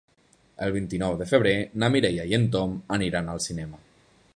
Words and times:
El 0.67 0.71
vint-i-nou 0.77 1.19
de 1.19 1.27
febrer 1.33 1.53
na 1.83 1.91
Mireia 1.97 2.27
i 2.33 2.37
en 2.39 2.49
Tom 2.57 2.77
aniran 2.99 3.35
al 3.37 3.49
cinema. 3.51 3.85